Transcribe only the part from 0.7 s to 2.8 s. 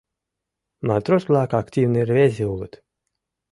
Матрос-влак активный рвезе улыт.